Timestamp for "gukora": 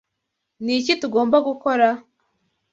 1.47-1.87